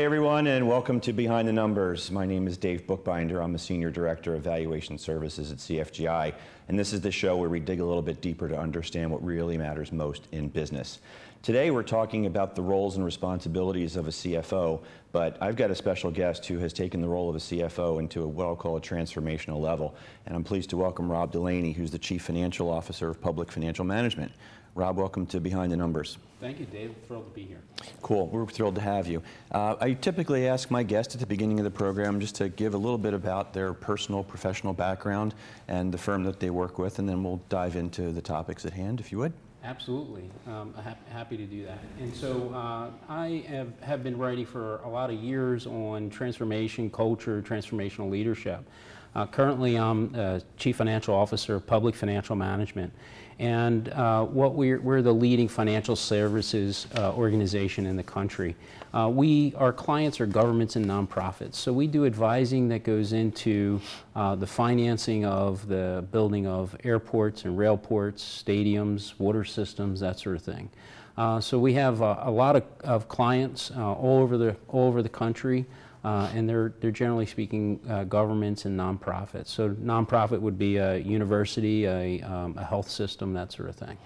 [0.00, 2.10] Hi, everyone, and welcome to Behind the Numbers.
[2.10, 3.42] My name is Dave Bookbinder.
[3.42, 6.32] I'm a Senior Director of Valuation Services at CFGI,
[6.68, 9.22] and this is the show where we dig a little bit deeper to understand what
[9.22, 11.00] really matters most in business.
[11.42, 14.80] Today, we're talking about the roles and responsibilities of a CFO,
[15.12, 18.26] but I've got a special guest who has taken the role of a CFO into
[18.26, 19.94] what I'll call a transformational level,
[20.24, 23.84] and I'm pleased to welcome Rob Delaney, who's the Chief Financial Officer of Public Financial
[23.84, 24.32] Management.
[24.74, 26.16] Rob, welcome to Behind the Numbers.
[26.40, 26.94] Thank you, Dave.
[27.06, 27.60] Thrilled to be here.
[28.02, 28.28] Cool.
[28.28, 29.22] We're thrilled to have you.
[29.50, 32.74] Uh, I typically ask my guests at the beginning of the program just to give
[32.74, 35.34] a little bit about their personal, professional background
[35.68, 38.72] and the firm that they work with, and then we'll dive into the topics at
[38.72, 39.32] hand, if you would.
[39.64, 40.30] Absolutely.
[40.46, 41.80] Um, ha- happy to do that.
[41.98, 46.88] And so uh, I have, have been writing for a lot of years on transformation,
[46.90, 48.64] culture, transformational leadership.
[49.14, 52.92] Uh, currently, I'm uh, Chief Financial Officer of Public Financial Management.
[53.40, 58.54] And uh, what we're, we're the leading financial services uh, organization in the country.
[58.92, 61.54] Uh, we, our clients are governments and nonprofits.
[61.54, 63.80] So we do advising that goes into
[64.14, 70.18] uh, the financing of the building of airports and rail ports, stadiums, water systems, that
[70.18, 70.68] sort of thing.
[71.16, 75.02] Uh, so we have uh, a lot of, of clients all over the all over
[75.02, 75.64] the country.
[76.02, 79.48] Uh, and they're, they're generally speaking uh, governments and nonprofits.
[79.48, 83.98] So nonprofit would be a university, a, um, a health system, that sort of thing.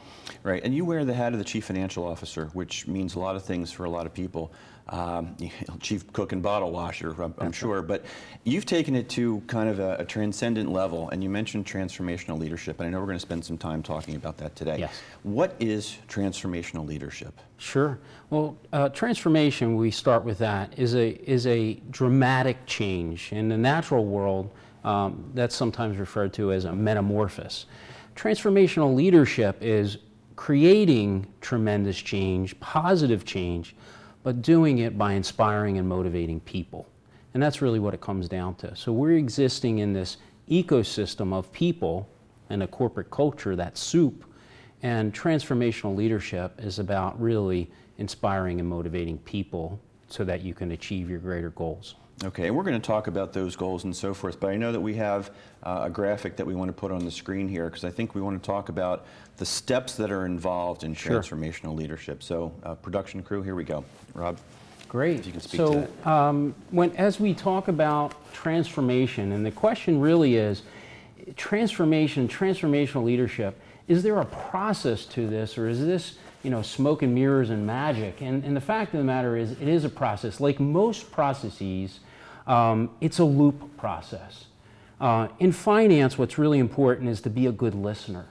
[0.42, 3.36] Right, and you wear the hat of the chief financial officer, which means a lot
[3.36, 4.52] of things for a lot of people
[4.88, 5.36] um,
[5.80, 7.82] chief cook and bottle washer, I'm, I'm sure.
[7.82, 8.04] But
[8.44, 12.80] you've taken it to kind of a, a, transcendent level, and you mentioned transformational leadership,
[12.80, 14.78] and I know we're going to spend some time talking about that today.
[14.80, 15.00] Yes.
[15.22, 17.40] What is transformational leadership?
[17.56, 17.98] Sure.
[18.30, 23.32] Well, uh, transformation, we start with that, is a, is a dramatic change.
[23.32, 24.50] In the natural world,
[24.82, 27.66] um, that's sometimes referred to as a metamorphosis.
[28.16, 29.98] Transformational leadership is
[30.36, 33.74] creating tremendous change, positive change,
[34.22, 36.88] but doing it by inspiring and motivating people.
[37.34, 38.74] And that's really what it comes down to.
[38.76, 42.08] So we're existing in this ecosystem of people
[42.50, 44.24] and a corporate culture, that soup,
[44.84, 51.08] and transformational leadership is about really inspiring and motivating people so that you can achieve
[51.08, 51.94] your greater goals.
[52.22, 54.70] Okay, and we're going to talk about those goals and so forth, but I know
[54.72, 55.30] that we have
[55.62, 58.14] uh, a graphic that we want to put on the screen here because I think
[58.14, 59.06] we want to talk about
[59.38, 61.18] the steps that are involved in sure.
[61.18, 62.22] transformational leadership.
[62.22, 63.84] So, uh, production crew, here we go.
[64.12, 64.38] Rob.
[64.86, 65.20] Great.
[65.20, 66.06] If you can speak so, to that.
[66.06, 70.62] Um, when, as we talk about transformation, and the question really is
[71.36, 73.58] transformation, transformational leadership,
[73.88, 77.66] is there a process to this or is this you know, smoke and mirrors and
[77.66, 78.20] magic?
[78.20, 80.40] And, and the fact of the matter is, it is a process.
[80.40, 82.00] Like most processes,
[82.46, 84.44] um, it's a loop process.
[85.00, 88.26] Uh, in finance, what's really important is to be a good listener.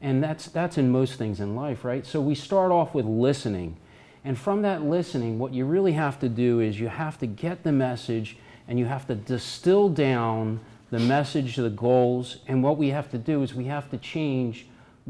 [0.00, 2.04] And that's, that's in most things in life, right?
[2.06, 3.78] So we start off with listening.
[4.24, 7.62] And from that listening, what you really have to do is you have to get
[7.62, 8.36] the message
[8.68, 10.60] and you have to distill down
[10.90, 12.38] the message, the goals.
[12.46, 14.66] And what we have to do is we have to change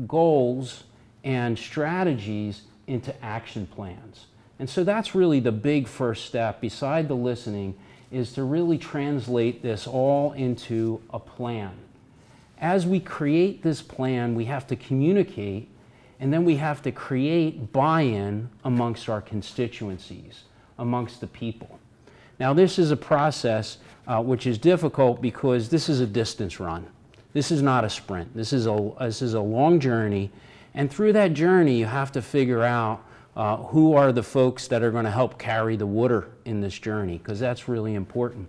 [0.07, 0.85] goals
[1.23, 4.27] and strategies into action plans.
[4.59, 7.75] And so that's really the big first step, beside the listening,
[8.13, 11.73] is to really translate this all into a plan.
[12.59, 15.69] As we create this plan, we have to communicate
[16.21, 20.45] and then we have to create buy in amongst our constituencies,
[20.79, 21.79] amongst the people.
[22.39, 26.87] Now, this is a process uh, which is difficult because this is a distance run.
[27.35, 28.35] This is not a sprint.
[28.35, 30.31] This is a, this is a long journey.
[30.73, 33.05] And through that journey, you have to figure out
[33.37, 36.79] uh, who are the folks that are going to help carry the water in this
[36.79, 38.49] journey, because that's really important.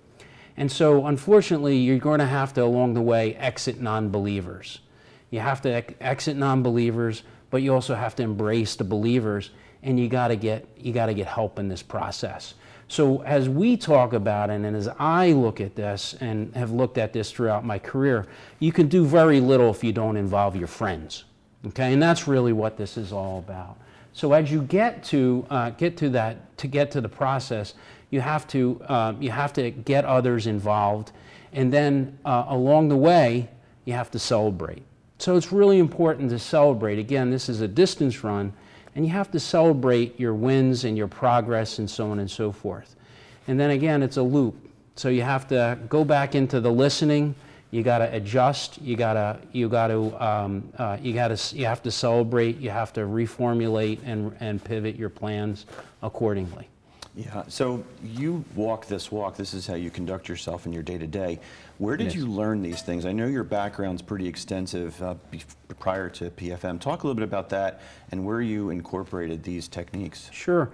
[0.57, 4.79] And so, unfortunately, you're going to have to, along the way, exit non believers.
[5.31, 9.49] You have to ex- exit non believers, but you also have to embrace the believers,
[9.81, 12.53] and you got to get you got to get help in this process.
[12.87, 16.99] So, as we talk about it, and as I look at this and have looked
[16.99, 18.28] at this throughout my career,
[18.59, 21.23] you can do very little if you don't involve your friends.
[21.67, 23.78] Okay, and that's really what this is all about.
[24.14, 27.73] So as you get to uh, get to that to get to the process,
[28.11, 31.11] you have to uh, you have to get others involved,
[31.53, 33.49] and then uh, along the way
[33.84, 34.84] you have to celebrate.
[35.17, 36.99] So it's really important to celebrate.
[36.99, 38.53] Again, this is a distance run,
[38.96, 42.52] and you have to celebrate your wins and your progress and so on and so
[42.52, 42.96] forth.
[43.47, 44.56] And then again, it's a loop.
[44.96, 47.36] So you have to go back into the listening
[47.76, 48.82] you got to adjust.
[48.82, 52.58] You got to you got to um, uh, you got to you have to celebrate.
[52.58, 55.66] You have to reformulate and and pivot your plans
[56.02, 56.70] accordingly.
[57.16, 57.44] Yeah.
[57.47, 59.38] So you walk this walk.
[59.38, 61.40] This is how you conduct yourself in your day to day.
[61.78, 62.16] Where did yes.
[62.16, 63.06] you learn these things?
[63.06, 65.16] I know your background's pretty extensive uh,
[65.79, 66.79] prior to PFM.
[66.79, 67.82] Talk a little bit about that
[68.12, 70.29] and where you incorporated these techniques.
[70.32, 70.72] Sure.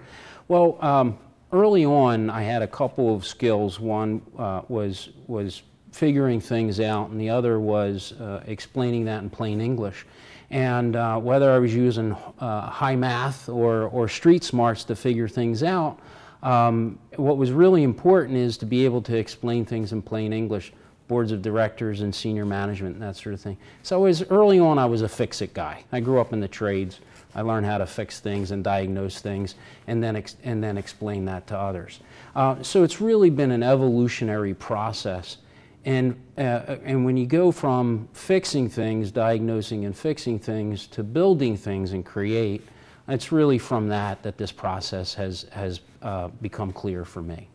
[0.48, 0.78] Well.
[0.80, 1.18] Um,
[1.52, 3.78] early on, I had a couple of skills.
[3.78, 5.62] One uh, was was
[5.92, 10.06] figuring things out, and the other was uh, explaining that in plain English.
[10.50, 15.28] And uh, whether I was using uh, high math or, or street smarts to figure
[15.28, 15.98] things out,
[16.42, 20.72] um, what was really important is to be able to explain things in plain English,
[21.08, 23.56] boards of directors and senior management and that sort of thing.
[23.82, 25.84] So as early on, I was a fix-it guy.
[25.92, 27.00] I grew up in the trades.
[27.34, 29.54] I learned how to fix things and diagnose things,
[29.86, 32.00] and then and then explain that to others.
[32.34, 35.38] Uh, so it's really been an evolutionary process.
[35.84, 41.56] And, uh, and when you go from fixing things, diagnosing and fixing things, to building
[41.56, 42.62] things and create,
[43.08, 47.48] it's really from that that this process has, has uh, become clear for me.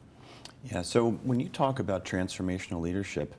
[0.72, 3.34] Yeah, so when you talk about transformational leadership,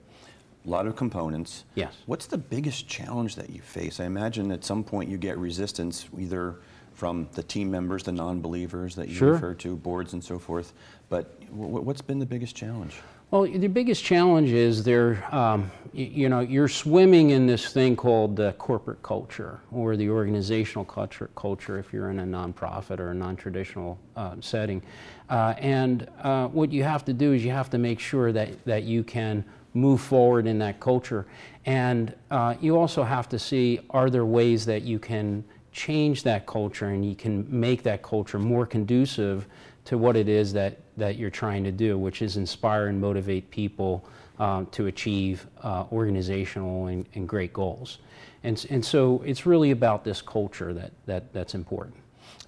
[0.65, 1.65] a lot of components.
[1.75, 1.95] Yes.
[2.07, 4.01] What's the biggest challenge that you face?
[4.01, 6.57] I imagine at some point you get resistance either
[6.95, 9.33] from the team members, the non believers that you Sure.
[9.33, 10.73] refer to, boards and so forth.
[11.09, 12.97] But wh- what's been the biggest challenge?
[13.31, 17.95] Well, the biggest challenge is there, um, y- you know, you're swimming in this thing
[17.95, 23.11] called the corporate culture or the organizational culture, culture if you're in a nonprofit or
[23.11, 24.81] a non-traditional uh, setting.
[25.29, 28.65] Uh, and uh, what you have to do is you have to make sure that,
[28.65, 31.27] that you can move forward in that culture.
[31.67, 36.47] And uh, you also have to see, are there ways that you can change that
[36.47, 39.47] culture and you can make that culture more conducive
[39.88, 43.50] to what it is that, that you're trying to do, which is inspire and motivate
[43.50, 44.06] people
[44.38, 47.96] um, to achieve uh, organizational and, and great goals.
[48.44, 51.96] And, and so it's really about this culture that, that, that's important.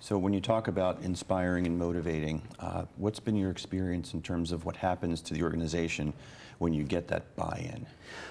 [0.02, 4.50] So when you talk about inspiring and motivating, uh, what's been your experience in terms
[4.50, 6.14] of what happens to the organization
[6.56, 7.87] when you get that buy-in?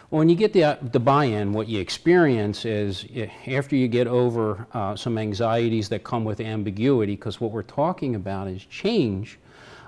[0.09, 3.87] Well, when you get the, uh, the buy-in, what you experience is eh, after you
[3.87, 8.65] get over uh, some anxieties that come with ambiguity, because what we're talking about is
[8.65, 9.37] change,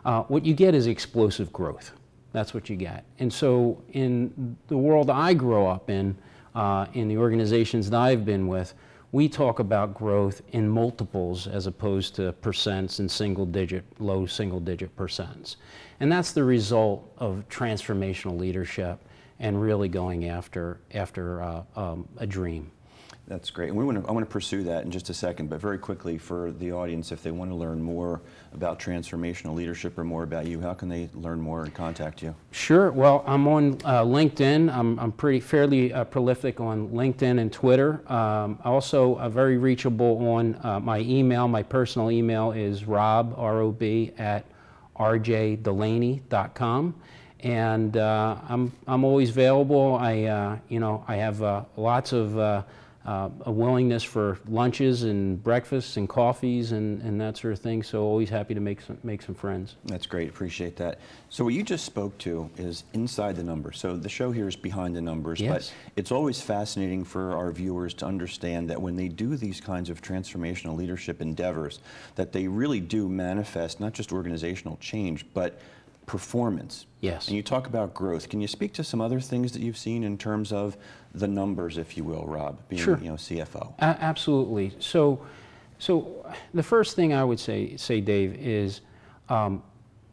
[0.05, 1.93] uh, what you get is explosive growth.
[2.31, 3.05] That's what you get.
[3.17, 6.15] And so in the world I grow up in,
[6.53, 8.75] uh, in the organizations that I've been with,
[9.11, 14.59] we talk about growth in multiples as opposed to percents and single digit, low single
[14.59, 15.57] digit percents.
[15.99, 18.99] And that's the result of transformational leadership
[19.39, 22.71] and really going after, after uh, um, a dream.
[23.31, 23.69] That's great.
[23.69, 25.77] And we want to, I want to pursue that in just a second, but very
[25.77, 28.19] quickly for the audience, if they want to learn more
[28.53, 32.35] about transformational leadership or more about you, how can they learn more and contact you?
[32.51, 32.91] Sure.
[32.91, 34.69] Well, I'm on uh, LinkedIn.
[34.69, 38.01] I'm, I'm pretty fairly uh, prolific on LinkedIn and Twitter.
[38.11, 41.47] Um, also, uh, very reachable on uh, my email.
[41.47, 44.43] My personal email is rob, R-O-B, at
[44.99, 46.95] rjdelaney.com.
[47.39, 49.95] And uh, I'm, I'm always available.
[49.95, 52.65] I, uh, you know, I have uh, lots of
[53.05, 57.81] uh, a willingness for lunches and breakfasts and coffees and, and that sort of thing.
[57.81, 59.75] So always happy to make some, make some friends.
[59.85, 60.29] That's great.
[60.29, 60.99] Appreciate that.
[61.29, 63.79] So what you just spoke to is inside the numbers.
[63.79, 65.51] So the show here is behind the numbers, Yes.
[65.51, 69.89] but it's always fascinating for our viewers to understand that when they do these kinds
[69.89, 71.79] of transformational leadership endeavors,
[72.15, 75.59] that they really do manifest not just organizational change, but
[76.05, 76.85] performance.
[76.99, 77.27] Yes.
[77.27, 78.29] And you talk about growth.
[78.29, 80.77] Can you speak to some other things that you've seen in terms of
[81.13, 82.97] the numbers, if you will, Rob, being Sure.
[83.01, 83.73] you know CFO?
[83.79, 84.73] A- absolutely.
[84.79, 85.25] So,
[85.79, 88.81] so the first thing I would say, say Dave, is
[89.29, 89.61] um,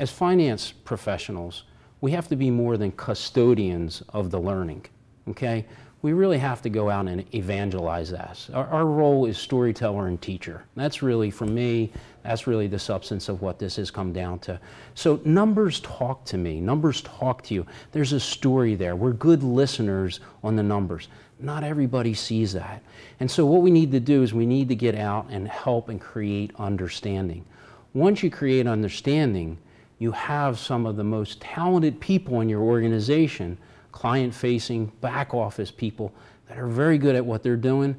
[0.00, 1.64] as finance professionals,
[2.00, 4.86] we have to be more than custodians of the learning.
[5.28, 5.66] Okay,
[6.00, 8.48] we really have to go out and evangelize that.
[8.54, 10.64] Our, our role is storyteller and teacher.
[10.76, 14.60] That's really, for me, that's really the substance of what this has come down to.
[14.94, 16.60] So numbers talk to me.
[16.60, 17.66] Numbers talk to you.
[17.90, 18.94] There's a story there.
[18.94, 21.08] We're good listeners on the numbers.
[21.40, 22.82] Not everybody sees that.
[23.18, 25.88] And so what we need to do is we need to get out and help
[25.88, 27.44] and create understanding.
[27.92, 29.58] Once you create understanding,
[29.98, 33.58] you have some of the most talented people in your organization,
[33.98, 36.14] client facing, back office people
[36.48, 37.96] that are very good at what they're doing,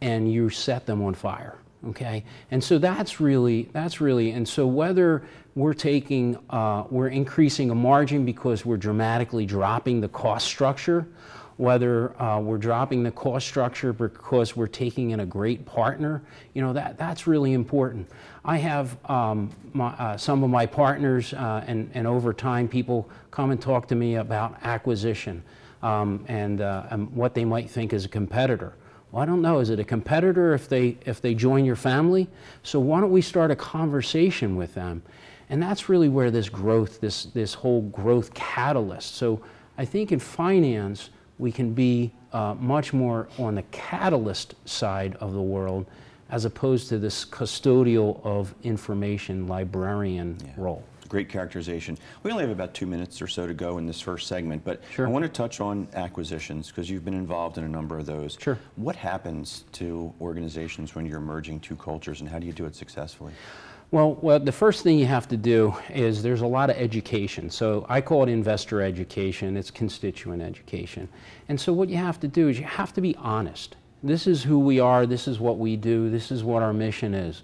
[0.00, 1.58] and you set them on fire.
[1.88, 5.24] Okay, and so that's really that's really and so whether
[5.56, 11.08] we're taking uh, we're increasing a margin because we're dramatically dropping the cost structure,
[11.56, 16.22] whether uh, we're dropping the cost structure because we're taking in a great partner,
[16.54, 18.08] you know, that, that's really important.
[18.44, 23.08] I have um, my, uh, some of my partners, uh, and, and over time, people
[23.30, 25.42] come and talk to me about acquisition
[25.82, 28.74] um, and, uh, and what they might think is a competitor.
[29.12, 29.58] Well, I don't know.
[29.58, 32.28] Is it a competitor if they, if they join your family?
[32.62, 35.02] So why don't we start a conversation with them?
[35.50, 39.16] And that's really where this growth, this, this whole growth catalyst.
[39.16, 39.42] So
[39.76, 45.32] I think in finance, we can be uh, much more on the catalyst side of
[45.32, 45.86] the world
[46.30, 50.82] as opposed to this custodial of information librarian role.
[51.08, 51.98] Great characterization.
[52.22, 54.80] We only have about two minutes or so to go in this first segment, but
[54.92, 55.08] Sure.
[55.08, 58.38] I want to touch on acquisitions because you've been involved in a number of those.
[58.40, 58.56] Sure.
[58.76, 62.76] What happens to organizations when you're merging two cultures and how do you do it
[62.76, 63.32] successfully?
[63.90, 67.50] Well, well, the first thing you have to do is there's a lot of education.
[67.50, 71.08] So I call it investor education, it's constituent education.
[71.48, 73.74] And so what you have to do is you have to be honest.
[74.02, 77.14] This is who we are, this is what we do, this is what our mission
[77.14, 77.42] is.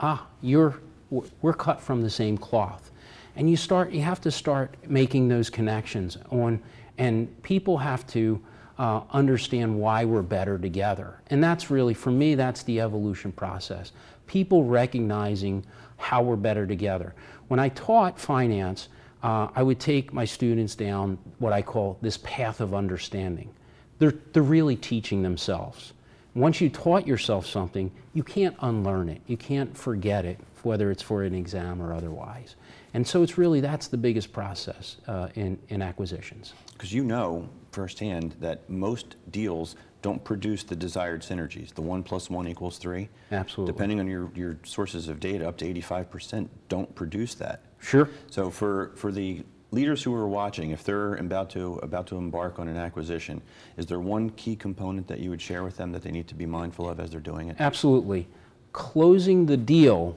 [0.00, 0.80] Ah, you're
[1.10, 2.90] we're cut from the same cloth.
[3.36, 6.60] And you start you have to start making those connections on
[6.98, 8.42] and people have to
[8.78, 11.20] uh, understand why we're better together.
[11.28, 13.92] And that's really, for me, that's the evolution process.
[14.26, 15.64] People recognizing
[15.96, 17.14] how we're better together.
[17.48, 18.88] When I taught finance,
[19.22, 23.50] uh, I would take my students down what I call this path of understanding.
[23.98, 25.92] They're, they're really teaching themselves.
[26.34, 29.20] Once you taught yourself something, you can't unlearn it.
[29.26, 32.54] You can't forget it, whether it's for an exam or otherwise.
[32.94, 36.54] And so it's really, that's the biggest process uh, in, in acquisitions.
[36.72, 41.74] Because you know firsthand that most deals don't produce the desired synergies.
[41.74, 43.08] The one plus one equals three.
[43.32, 43.72] Absolutely.
[43.72, 47.62] Depending on your, your sources of data, up to 85% don't produce that.
[47.80, 48.08] Sure.
[48.30, 52.58] So for, for the leaders who are watching, if they're about to, about to embark
[52.58, 53.42] on an acquisition,
[53.76, 56.34] is there one key component that you would share with them that they need to
[56.34, 57.56] be mindful of as they're doing it?
[57.58, 58.26] Absolutely.
[58.72, 60.16] Closing the deal,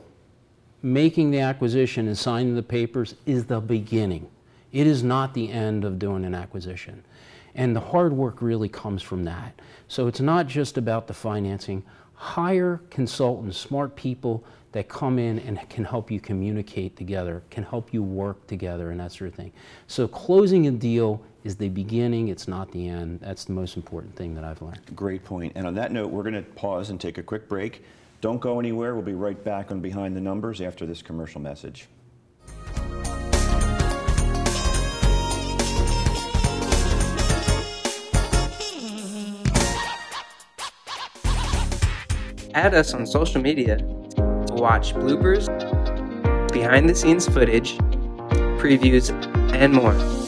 [0.82, 4.30] making the acquisition and signing the papers is the beginning.
[4.72, 7.04] It is not the end of doing an acquisition.
[7.54, 9.60] And the hard work really comes from that.
[9.90, 11.84] So it's not just about the financing.
[12.22, 17.92] Hire consultants, smart people that come in and can help you communicate together, can help
[17.92, 19.52] you work together, and that sort of thing.
[19.88, 23.22] So closing a deal is the beginning, it's not the end.
[23.22, 24.82] That's the most important thing that I've learned.
[24.96, 25.54] Great point.
[25.56, 27.84] And on that note, we're going to pause and take a quick break.
[28.22, 28.94] Don't go anywhere.
[28.94, 31.88] We'll be right back on Behind the Numbers after this commercial message.
[42.54, 45.48] Add us on social media to watch bloopers,
[46.52, 47.78] behind the scenes footage,
[48.60, 49.10] previews,
[49.54, 50.21] and more.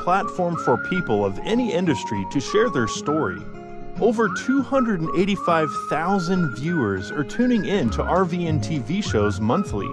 [0.00, 3.40] Platform for people of any industry to share their story.
[4.00, 9.90] Over 285,000 viewers are tuning in to RVN TV shows monthly.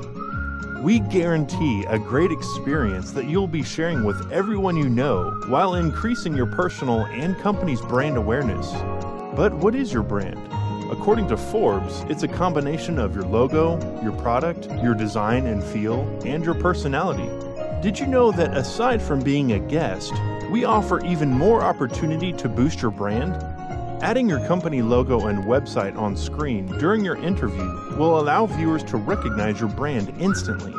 [0.81, 6.35] We guarantee a great experience that you'll be sharing with everyone you know while increasing
[6.35, 8.71] your personal and company's brand awareness.
[9.35, 10.39] But what is your brand?
[10.91, 16.07] According to Forbes, it's a combination of your logo, your product, your design and feel,
[16.25, 17.29] and your personality.
[17.81, 20.11] Did you know that aside from being a guest,
[20.49, 23.35] we offer even more opportunity to boost your brand?
[24.03, 28.97] Adding your company logo and website on screen during your interview will allow viewers to
[28.97, 30.73] recognize your brand instantly.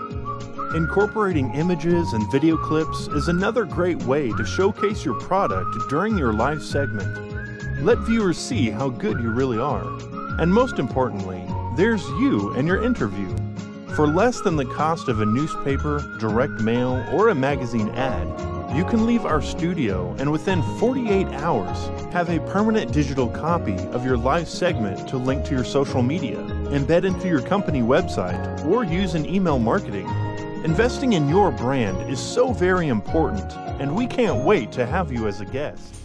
[0.76, 6.32] Incorporating images and video clips is another great way to showcase your product during your
[6.32, 7.80] live segment.
[7.80, 9.86] Let viewers see how good you really are.
[10.40, 11.44] And most importantly,
[11.76, 13.32] there's you and your interview.
[13.94, 18.28] For less than the cost of a newspaper, direct mail, or a magazine ad,
[18.76, 21.78] you can leave our studio and within 48 hours
[22.12, 26.36] have a permanent digital copy of your live segment to link to your social media,
[26.68, 30.06] embed into your company website, or use in email marketing.
[30.64, 35.26] Investing in your brand is so very important, and we can't wait to have you
[35.26, 35.97] as a guest.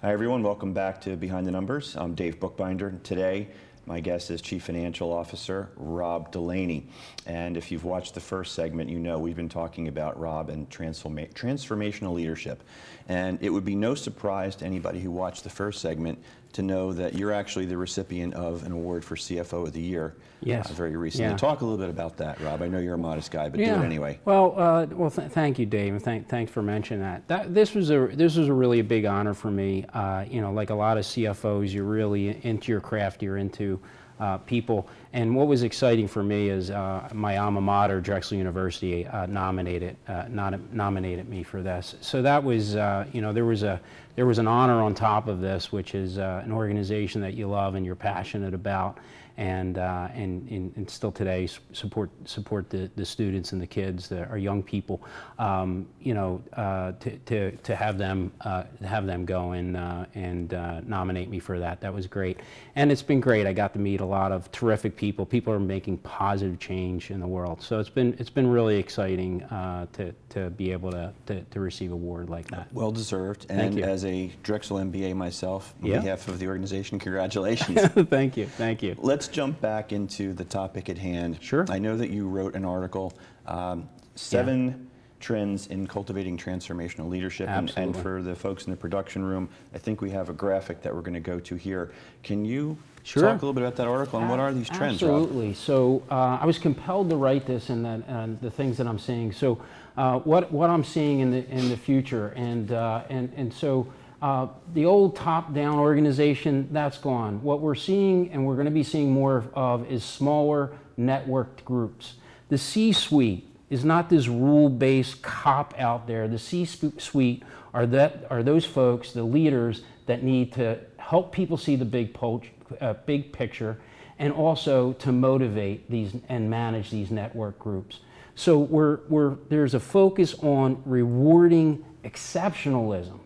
[0.00, 0.44] Hi, everyone.
[0.44, 1.96] Welcome back to Behind the Numbers.
[1.96, 3.00] I'm Dave Bookbinder.
[3.02, 3.48] Today,
[3.84, 6.86] my guest is Chief Financial Officer Rob Delaney.
[7.26, 10.70] And if you've watched the first segment, you know we've been talking about Rob and
[10.70, 12.62] transforma- transformational leadership.
[13.08, 16.92] And it would be no surprise to anybody who watched the first segment to know
[16.92, 20.70] that you're actually the recipient of an award for CFO of the Year Yes.
[20.70, 21.30] uh, very recently.
[21.30, 21.36] Yeah.
[21.36, 22.62] Talk a little bit about that, Rob.
[22.62, 24.18] I know you're a modest guy, but do it anyway.
[24.24, 27.26] Well, uh, well, th- thank you, Dave, and thank, thanks for mentioning that.
[27.28, 27.52] that.
[27.54, 29.84] This was a this was a really big honor for me.
[29.92, 33.22] Uh, you know, like a lot of CFOs, you're really into your craft.
[33.22, 33.80] You're into
[34.20, 34.88] uh, people.
[35.12, 39.96] And what was exciting for me is uh, my alma mater, Drexel University, uh, nominated
[40.06, 41.94] uh, nominated me for this.
[42.02, 43.80] So that was, uh, you know, there was a
[44.16, 47.46] there was an honor on top of this, which is uh, an organization that you
[47.46, 48.98] love and you're passionate about
[49.38, 54.08] and, uh, and, and, and still today support, support the, the students and the kids,
[54.08, 55.00] the, our young people,
[55.38, 60.06] um, you know, uh, to, to, to have them, uh, have them go and, uh,
[60.14, 61.80] and uh, nominate me for that.
[61.80, 62.40] That was great.
[62.74, 63.46] And it's been great.
[63.46, 65.24] I got to meet a lot of terrific people.
[65.24, 67.62] People are making positive change in the world.
[67.62, 71.60] So it's been, it's been really exciting uh, to, to be able to, to, to
[71.60, 72.72] receive a award like that.
[72.72, 73.44] Well deserved.
[73.48, 73.84] Thank and you.
[73.84, 76.00] as a Drexel MBA myself, on Yeah.
[76.00, 77.80] behalf of the organization, congratulations.
[78.08, 78.46] thank you.
[78.46, 78.94] Thank you.
[78.98, 81.38] Let's jump back into the topic at hand.
[81.40, 81.66] Sure.
[81.68, 83.12] I know that you wrote an article,
[83.46, 84.88] um, seven
[85.20, 87.48] trends in cultivating transformational leadership.
[87.48, 90.82] And, and for the folks in the production room, I think we have a graphic
[90.82, 91.92] that we're going to go to here.
[92.22, 93.22] Can you Sure.
[93.22, 95.22] talk a little bit about that article and what are these trends, Rob?
[95.22, 95.54] Absolutely.
[95.54, 98.98] So uh, I was compelled to write this and, that, and the things that I'm
[98.98, 99.32] seeing.
[99.32, 99.62] So
[99.96, 102.34] uh, what, what I'm seeing in the, in the future.
[102.36, 107.42] And, uh, and, and so uh, the old top-down organization, that's gone.
[107.42, 112.14] What we're seeing and we're going to be seeing more of is smaller networked groups.
[112.48, 116.26] The C-suite is not this rule-based cop out there.
[116.26, 117.42] The C-suite
[117.74, 122.42] are are those folks, the leaders that need to help people see the big po-
[122.80, 123.78] uh, big picture,
[124.18, 128.00] and also to motivate these and manage these network groups.
[128.34, 133.18] So we're, we're, there's a focus on rewarding exceptionalism.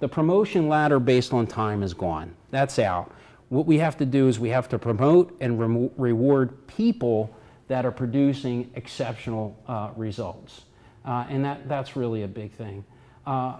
[0.00, 2.34] The promotion ladder based on time is gone.
[2.50, 3.12] That's out.
[3.48, 7.34] What we have to do is we have to promote and remo reward people
[7.66, 10.62] that are producing exceptional uh, results.
[11.04, 12.84] Uh, and that, that's really a big thing.
[13.26, 13.56] Uh,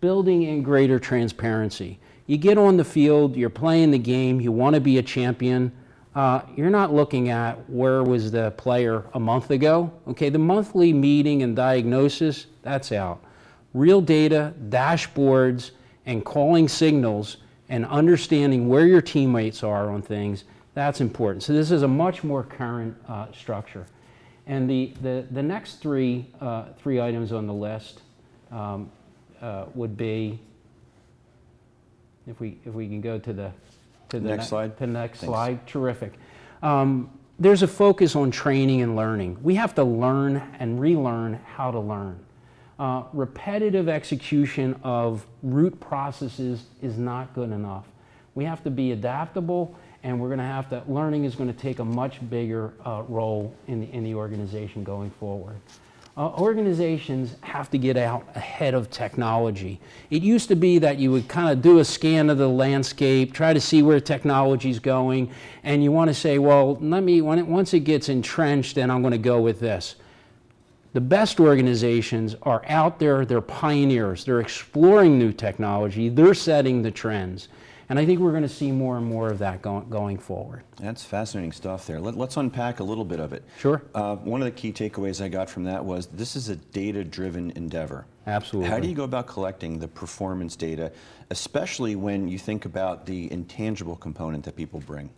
[0.00, 1.98] building in greater transparency.
[2.26, 5.72] You get on the field, you're playing the game, you want to be a champion.
[6.14, 9.92] Uh, you're not looking at where was the player a month ago.
[10.08, 13.24] Okay, the monthly meeting and diagnosis, that's out.
[13.74, 15.72] Real data, dashboards,
[16.06, 17.38] and calling signals
[17.68, 21.42] and understanding where your teammates are on things, that's important.
[21.42, 23.86] So this is a much more current uh, structure.
[24.46, 28.00] And the, the, the next three, uh, three items on the list
[28.50, 28.90] um,
[29.40, 30.38] uh, would be,
[32.26, 33.52] if we, if we can go to the,
[34.08, 34.76] to the Next ne- slide.
[34.78, 35.30] To the next Thanks.
[35.30, 36.12] slide, terrific.
[36.62, 39.38] Um, there's a focus on training and learning.
[39.42, 42.18] We have to learn and relearn how to learn.
[42.82, 47.86] Uh, repetitive execution of root processes is not good enough.
[48.34, 51.56] We have to be adaptable, and we're going to have to, learning is going to
[51.56, 55.54] take a much bigger uh, role in the, in the organization going forward.
[56.16, 59.78] Uh, organizations have to get out ahead of technology.
[60.10, 63.32] It used to be that you would kind of do a scan of the landscape,
[63.32, 65.30] try to see where technology is going,
[65.62, 68.90] and you want to say, well, let me, when it, once it gets entrenched, then
[68.90, 69.94] I'm going to go with this.
[70.92, 76.90] The best organizations are out there, they're pioneers, they're exploring new technology, they're setting the
[76.90, 77.48] trends.
[77.88, 80.64] And I think we're going to see more and more of that going, going forward.
[80.76, 81.98] That's fascinating stuff there.
[81.98, 83.42] Let, us unpack a little bit of it.
[83.58, 83.82] Sure.
[83.94, 87.04] Uh, one of the key takeaways I got from that was this is a data
[87.04, 88.06] driven endeavor.
[88.26, 88.70] Absolutely.
[88.70, 90.92] How do you go about collecting the performance data,
[91.30, 95.10] especially when you think about the intangible component that people bring?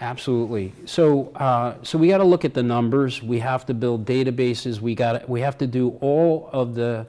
[0.00, 0.72] Absolutely.
[0.86, 3.22] So, uh, so we got to look at the numbers.
[3.22, 4.80] We have to build databases.
[4.80, 7.06] We got we have to do all of the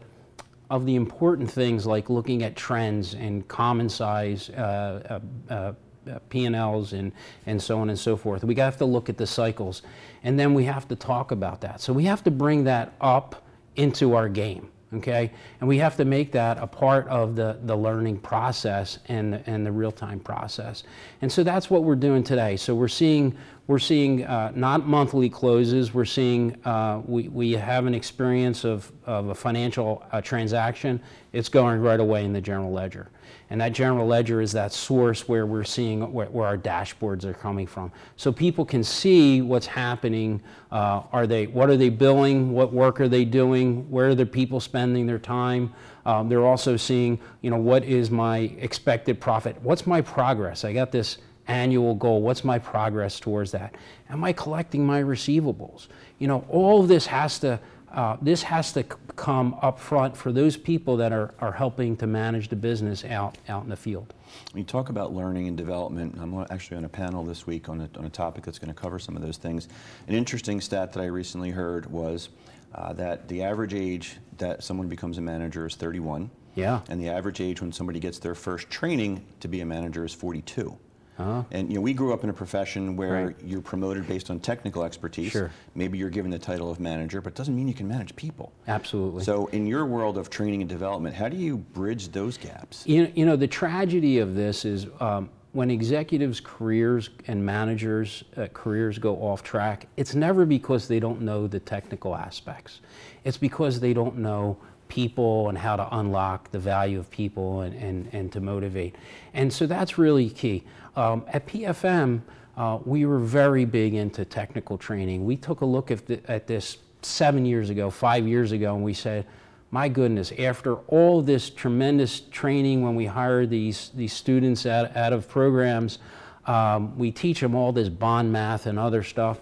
[0.69, 5.73] of the important things like looking at trends and common size uh, uh,
[6.09, 7.11] uh, P&Ls and,
[7.45, 8.43] and so on and so forth.
[8.45, 9.81] We have to look at the cycles.
[10.23, 11.81] And then we have to talk about that.
[11.81, 13.43] So we have to bring that up
[13.75, 15.31] into our game, okay?
[15.59, 19.65] And we have to make that a part of the, the learning process and, and
[19.65, 20.83] the real-time process.
[21.21, 22.57] And so that's what we're doing today.
[22.57, 23.35] So we're seeing,
[23.67, 28.91] we're seeing uh, not monthly closes, we're seeing, uh, we, we have an experience of,
[29.05, 31.01] of a financial uh, transaction,
[31.31, 33.09] it's going right away in the general ledger.
[33.49, 37.33] And that general ledger is that source where we're seeing where, where our dashboards are
[37.33, 37.91] coming from.
[38.15, 40.41] So people can see what's happening.
[40.71, 42.51] Uh, are they, what are they billing?
[42.53, 43.89] What work are they doing?
[43.89, 45.73] Where are the people spending their time?
[46.05, 49.61] Um, they're also seeing, you know, what is my expected profit?
[49.61, 50.63] What's my progress?
[50.63, 51.17] I got this
[51.47, 52.21] annual goal.
[52.21, 53.75] What's my progress towards that?
[54.09, 55.87] Am I collecting my receivables?
[56.19, 57.59] You know, all of this has to
[57.93, 62.07] uh, this has to come up front for those people that are, are helping to
[62.07, 64.13] manage the business out, out in the field.
[64.53, 67.81] When you talk about learning and development, I'm actually on a panel this week on
[67.81, 69.67] a, on a topic that's going to cover some of those things.
[70.07, 72.29] An interesting stat that I recently heard was
[72.73, 76.29] uh, that the average age that someone becomes a manager is 31.
[76.55, 76.81] Yeah.
[76.89, 80.13] And the average age when somebody gets their first training to be a manager is
[80.13, 80.77] 42.
[81.17, 81.43] Uh-huh.
[81.51, 83.35] And you know, we grew up in a profession where Right.
[83.43, 85.31] you're promoted based on technical expertise.
[85.31, 85.51] Sure.
[85.75, 88.51] Maybe you're given the title of manager, but it doesn't mean you can manage people.
[88.67, 89.23] Absolutely.
[89.23, 92.83] So, in your world of training and development, how do you bridge those gaps?
[92.87, 98.47] You, you know, the tragedy of this is um, when executives' careers and managers' uh,
[98.53, 102.79] careers go off track, it's never because they don't know the technical aspects.
[103.25, 107.73] It's because they don't know people and how to unlock the value of people and,
[107.75, 108.95] and, and to motivate.
[109.33, 110.63] And so that's really key.
[110.95, 112.21] Um, at PFM,
[112.57, 115.25] uh, we were very big into technical training.
[115.25, 118.83] We took a look at, the, at this seven years ago, five years ago, and
[118.83, 119.25] we said,
[119.71, 125.13] my goodness, after all this tremendous training when we hire these, these students out, out
[125.13, 125.99] of programs,
[126.45, 129.39] um, we teach them all this bond math and other stuff,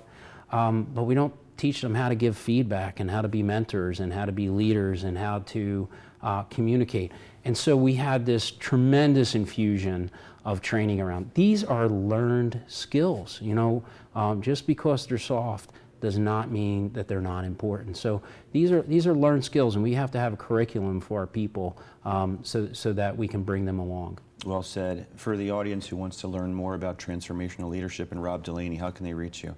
[0.52, 4.00] um, but we don't teach them how to give feedback and how to be mentors
[4.00, 5.90] and how to be leaders and how to
[6.22, 7.12] uh, communicate.
[7.46, 10.12] And so we had this tremendous infusion
[10.46, 11.32] of training around.
[11.34, 13.84] These are learned skills, you know,
[14.16, 17.98] um, just because they're soft does not mean that they're not important.
[17.98, 21.20] So these are these are learned skills, and we have to have a curriculum for
[21.20, 24.20] our people um, so so that we can bring them along.
[24.46, 25.08] Well said.
[25.18, 28.90] For the audience who wants to learn more about transformational leadership and Rob Delaney, how
[28.90, 29.56] can they reach you?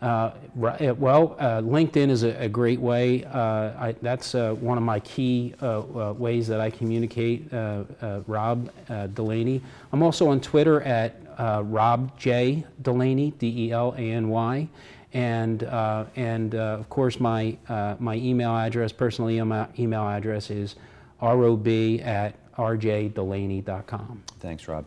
[0.00, 0.30] Uh,
[0.62, 3.24] uh, well, uh, LinkedIn is a, a great way.
[3.24, 7.52] Uh, I, that's uh, one of my key uh, ways that I communicate.
[7.52, 9.60] Uh, uh, Rob uh, Delaney.
[9.92, 14.68] I'm also on Twitter at uh, Rob J Delaney, D-E-L-A-N-Y,
[15.14, 20.50] and uh, and uh, of course my uh, my email address, personal email, email address
[20.50, 20.76] is
[21.20, 24.22] rob at rjdelaney.com.
[24.40, 24.84] Thanks, Rob.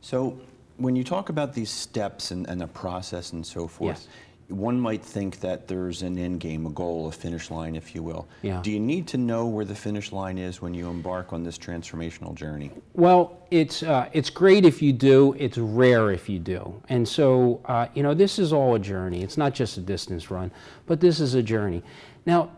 [0.00, 0.38] So,
[0.78, 4.08] when you talk about these steps and, and the process and so forth,
[4.50, 8.02] one might think that there's an end game, a goal, a finish line, if you
[8.02, 8.28] will.
[8.42, 8.60] Yeah.
[8.62, 11.56] Do you need to know where the finish line is when you embark on this
[11.56, 12.70] transformational journey?
[12.94, 15.34] Well, it's uh, it's great if you do.
[15.38, 16.82] It's rare if you do.
[16.88, 19.22] And so, uh, you know, this is all a journey.
[19.22, 20.50] It's not just a distance run,
[20.86, 21.82] but this is a journey.
[22.26, 22.50] Now,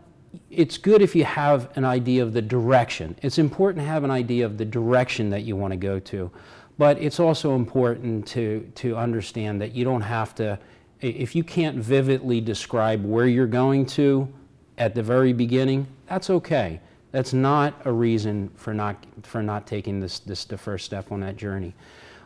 [0.49, 3.15] it's good if you have an idea of the direction.
[3.21, 6.31] It's important to have an idea of the direction that you want to go to,
[6.77, 10.57] but it's also important to to understand that you don't have to.
[11.03, 14.31] If you can't vividly describe where you're going to
[14.77, 16.79] at the very beginning, that's okay.
[17.11, 21.19] That's not a reason for not, for not taking this, this, the first step on
[21.19, 21.75] that journey.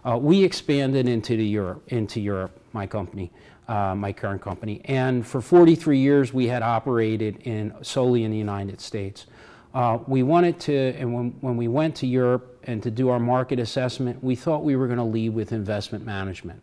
[0.06, 3.32] Uh, we expanded into, the Europe, into Europe, my company,
[3.68, 4.80] uh, my current company.
[4.86, 9.26] And for 43 years, we had operated in, solely in the United States.
[9.74, 13.20] Uh, we wanted to, and when, when we went to Europe and to do our
[13.20, 16.62] market assessment, we thought we were going to lead with investment management.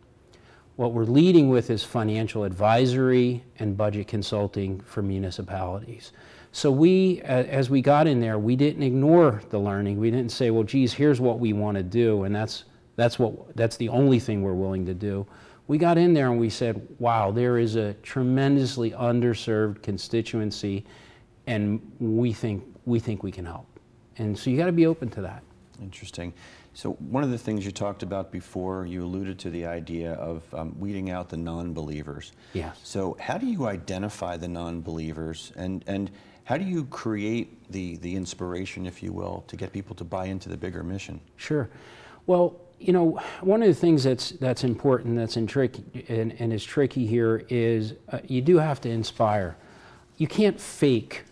[0.75, 6.11] What we're leading with is financial advisory and budget consulting for municipalities.
[6.51, 9.99] So we, as we got in there, we didn't ignore the learning.
[9.99, 13.55] We didn't say, well, geez, here's what we want to do, and that's, that's, what,
[13.55, 15.25] that's the only thing we're willing to do.
[15.67, 20.85] We got in there and we said, wow, there is a tremendously underserved constituency,
[21.47, 23.67] and we think, we think we can help.
[24.17, 25.43] And so you got to be open to that.
[25.81, 26.33] Interesting.
[26.75, 30.43] So, one of the things you talked about before, you alluded to the idea of
[30.53, 32.33] um, weeding out the non believers.
[32.51, 32.77] Yes.
[32.83, 36.11] So, how do you identify the non believers and, and
[36.43, 40.25] how do you create the, the inspiration, if you will, to get people to buy
[40.25, 41.21] into the bigger mission?
[41.37, 41.69] Sure.
[42.27, 46.51] Well, you know, one of the things that's that's important, that's in tricky and, and
[46.51, 49.55] is tricky here is uh, you do have to inspire.
[50.17, 51.23] You can't fake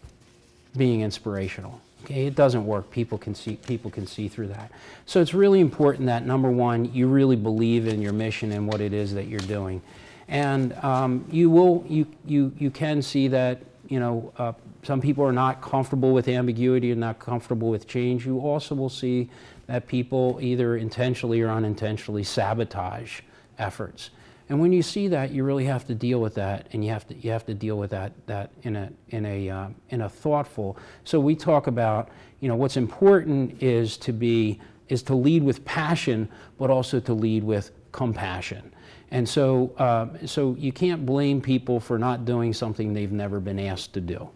[0.78, 1.82] being inspirational.
[2.04, 2.92] Okay, it doesn't work.
[2.92, 4.72] People can see people can see through that.
[5.06, 8.82] So it's really important that number one, you really believe in your mission and what
[8.82, 9.82] it is that you're doing,
[10.28, 14.52] and um, you will you you you can see that you know uh,
[14.84, 18.26] some people are not comfortable with ambiguity and not comfortable with change.
[18.26, 19.30] You also will see
[19.68, 23.22] that people either intentionally or unintentionally sabotage
[23.58, 24.10] efforts.
[24.50, 27.08] And when you see that, you really have to deal with that, and you have
[27.08, 30.10] to you have to deal with that that in a in a uh, in a
[30.10, 30.78] thoughtful.
[31.06, 35.64] So we talk about you know what's important is to be is to lead with
[35.66, 38.74] passion, but also to lead with compassion.
[39.12, 43.60] And so, uh, so you can't blame people for not doing something they've never been
[43.60, 44.28] asked to do.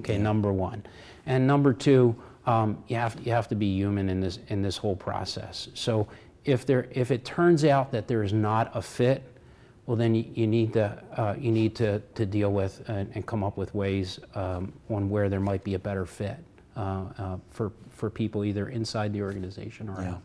[0.00, 0.84] Okay, number one.
[1.24, 4.76] And number two, um, you, have, you have to be human in this, in this
[4.76, 5.68] whole process.
[5.72, 6.06] So
[6.44, 9.22] if, there, if it turns out that there is not a fit,
[9.86, 13.44] well, then you, need to, uh, you need to, to deal with and, and come
[13.44, 16.38] up with ways um, on where there might be a better fit
[16.76, 20.10] uh, uh, for, for people either inside the organization or Yeah.
[20.14, 20.22] out.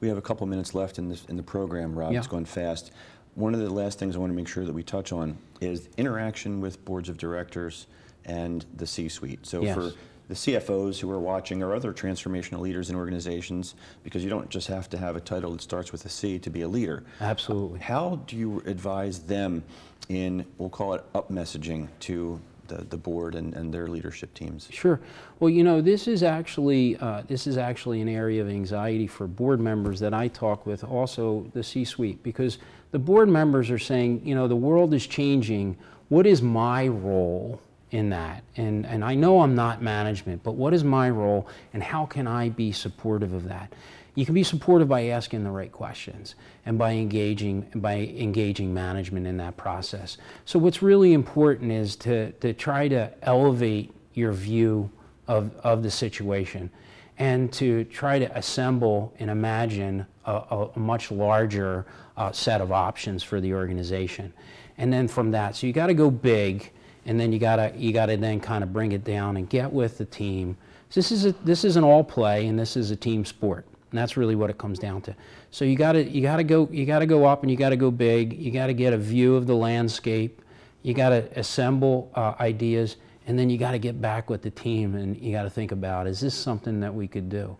[0.00, 2.12] We have a couple minutes left in this in the program, Rob.
[2.12, 2.18] Yeah.
[2.18, 2.90] It's going fast.
[3.36, 5.88] One of the last things I want to make sure that we touch on is
[5.96, 7.86] interaction with boards of directors
[8.24, 9.46] and the C-suite.
[9.46, 9.74] So Yes.
[9.76, 9.92] for
[10.28, 14.68] the CFOs who are watching or other transformational leaders in organizations, because you don't just
[14.68, 17.02] have to have a title that starts with a C to be a leader.
[17.20, 17.80] Absolutely.
[17.80, 19.64] How do you advise them
[20.08, 22.38] in, we'll call it up messaging to
[22.68, 24.68] the, the board and, and their leadership teams?
[24.70, 25.00] Sure.
[25.40, 29.26] Well, you know, this is actually uh, this is actually an area of anxiety for
[29.26, 32.58] board members that I talk with, also the C-suite, because
[32.90, 35.78] the board members are saying, you know, the world is changing.
[36.08, 38.42] What is my role in that?
[38.56, 42.26] And and I know I'm not management, but what is my role, and how can
[42.26, 43.72] I be supportive of that?
[44.14, 46.34] You can be supportive by asking the right questions
[46.66, 50.18] and by engaging by engaging management in that process.
[50.44, 54.90] So what's really important is to, to try to elevate your view
[55.28, 56.70] of, of the situation
[57.18, 62.72] and to try to assemble and imagine a, a, a much larger uh, set of
[62.72, 64.32] options for the organization.
[64.78, 66.72] And then from that, so you got to go big
[67.08, 69.96] and then you gotta you gotta then kind of bring it down and get with
[69.96, 70.56] the team.
[70.92, 73.66] This is a, this is an all play and this is a team sport.
[73.90, 75.16] And that's really what it comes down to.
[75.50, 77.56] So you got to you got to go you got to go up and you
[77.56, 78.34] got to go big.
[78.34, 80.42] You got to get a view of the landscape.
[80.82, 84.50] You got to assemble uh, ideas, and then you got to get back with the
[84.50, 87.56] team and you got to think about is this something that we could do.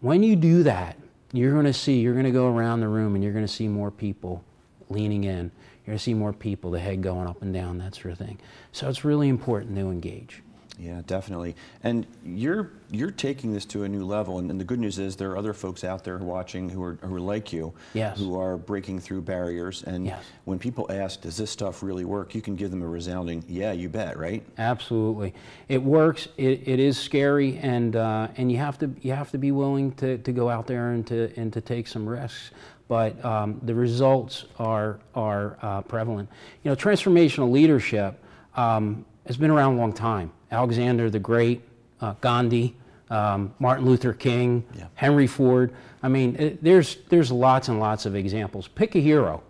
[0.00, 0.96] When you do that,
[1.32, 4.44] you're to see you're to go around the room and you're to see more people
[4.88, 5.50] leaning in.
[5.86, 8.18] You're going to see more people, the head going up and down, that sort of
[8.18, 8.38] thing.
[8.72, 10.42] So it's really important to engage.
[10.78, 11.54] Yeah, definitely.
[11.84, 14.38] And you're you're taking this to a new level.
[14.40, 16.98] And, and the good news is there are other folks out there watching who are
[17.00, 18.18] who are like you, Yes.
[18.18, 19.84] who are breaking through barriers.
[19.84, 20.22] And Yes.
[20.44, 23.72] when people ask, "Does this stuff really work?" You can give them a resounding, "Yeah,
[23.72, 24.42] you bet." Right?
[24.58, 25.32] Absolutely,
[25.70, 26.28] it works.
[26.36, 29.92] It, it is scary, and uh, and you have to you have to be willing
[29.92, 32.50] to, to go out there and to and to take some risks.
[32.88, 36.28] But um, the results are are uh, prevalent.
[36.62, 38.22] You know, transformational leadership
[38.54, 40.30] um, has been around a long time.
[40.52, 41.62] Alexander the Great,
[42.00, 42.76] uh, Gandhi,
[43.10, 44.86] um, Martin Luther King, Yeah.
[44.94, 45.74] Henry Ford.
[46.02, 48.68] I mean, it, there's there's lots and lots of examples.
[48.68, 49.42] Pick a hero.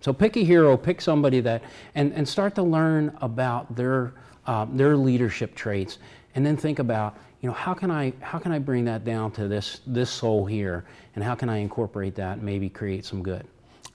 [0.00, 1.62] So pick a hero, pick somebody that,
[1.94, 4.14] and, and start to learn about their,
[4.46, 5.98] um, their leadership traits,
[6.34, 9.30] and then think about, you know, how can I, how can I bring that down
[9.32, 13.22] to this, this soul here, and how can I incorporate that and maybe create some
[13.22, 13.46] good?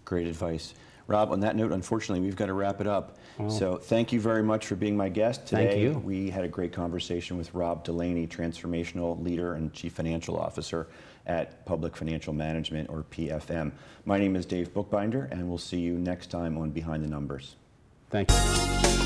[0.03, 0.73] Great advice.
[1.07, 3.19] Rob, on that note, unfortunately, we've got to wrap it up.
[3.37, 3.49] Oh.
[3.49, 5.67] So thank you very much for being my guest today.
[5.67, 5.99] Thank you.
[5.99, 10.87] We had a great conversation with Rob Delaney, Transformational Leader and Chief Financial Officer
[11.27, 13.71] at Public Financial Management, or PFM.
[14.05, 17.55] My name is Dave Bookbinder, and we'll see you next time on Behind the Numbers.
[18.09, 19.04] Thank you.